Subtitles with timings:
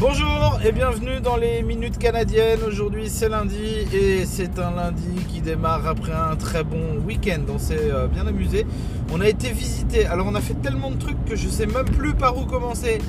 [0.00, 2.60] Bonjour et bienvenue dans les minutes canadiennes.
[2.64, 7.40] Aujourd'hui c'est lundi et c'est un lundi qui démarre après un très bon week-end.
[7.52, 8.64] On s'est euh, bien amusé.
[9.12, 10.06] On a été visité.
[10.06, 13.00] Alors on a fait tellement de trucs que je sais même plus par où commencer.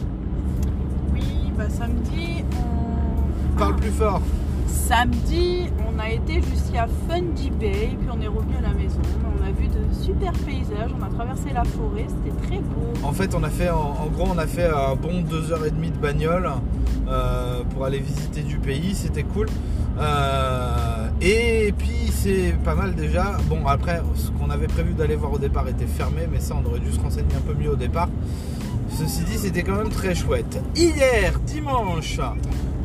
[1.14, 3.60] Oui, bah samedi, on...
[3.60, 4.22] Parle Ah, plus fort.
[4.70, 9.02] Samedi, on a été jusqu'à Fundy Bay, puis on est revenu à la maison.
[9.26, 12.94] On a vu de super paysages, on a traversé la forêt, c'était très beau.
[13.04, 16.50] En fait on a fait en, gros on a fait un bon 2h30 de bagnole
[17.08, 18.94] euh, pour aller visiter du pays.
[18.94, 19.48] C'était cool.
[20.00, 23.38] Euh, et puis c'est pas mal déjà.
[23.48, 26.68] Bon après ce qu'on avait prévu d'aller voir au départ était fermé, mais ça on
[26.68, 28.10] aurait dû se renseigner un peu mieux au départ.
[28.92, 30.60] Ceci dit, c'était quand même très chouette.
[30.76, 32.20] Hier, dimanche,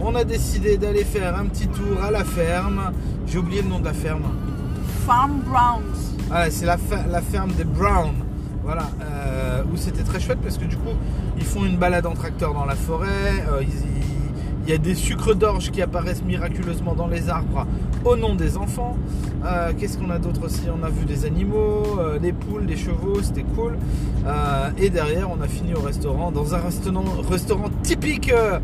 [0.00, 2.92] on a décidé d'aller faire un petit tour à la ferme.
[3.26, 4.22] J'ai oublié le nom de la ferme.
[5.06, 6.14] Farm Browns.
[6.30, 8.12] Ah, c'est la, fer- la ferme des Brown.
[8.64, 10.94] Voilà, euh, où c'était très chouette parce que du coup,
[11.36, 13.44] ils font une balade en tracteur dans la forêt.
[13.52, 13.68] euh, ils-
[14.66, 17.66] il y a des sucres d'orge qui apparaissent miraculeusement dans les arbres
[18.02, 18.96] au nom des enfants.
[19.44, 20.62] Euh, Qu'est-ce qu'on a d'autre aussi?
[20.74, 23.76] On a vu des animaux, euh, des poules, des chevaux, c'était cool.
[24.26, 24.30] Euh,
[24.78, 28.58] et derrière, on a fini au restaurant, dans un restaurant, typique euh,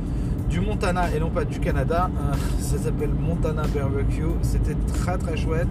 [0.48, 2.10] du Montana et non pas du Canada.
[2.18, 4.24] Euh, ça s'appelle Montana Barbecue.
[4.42, 5.68] C'était très très chouette.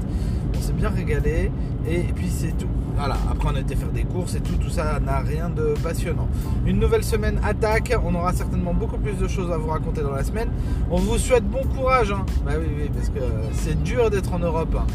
[0.57, 1.51] On s'est bien régalé.
[1.87, 2.67] Et, puis c'est tout.
[2.95, 5.73] Voilà, après on a été faire des courses et tout, tout ça n'a rien de
[5.81, 6.27] passionnant.
[6.65, 10.11] Une nouvelle semaine attaque, on aura certainement beaucoup plus de choses à vous raconter dans
[10.11, 10.49] la semaine.
[10.91, 12.25] On vous souhaite bon courage, hein.
[12.45, 13.21] bah oui, oui, parce que
[13.53, 14.75] c'est dur d'être en Europe.
[14.77, 14.85] hein.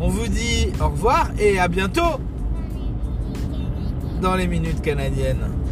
[0.00, 2.18] On vous dit au revoir et à bientôt
[4.24, 5.63] dans les minutes canadiennes.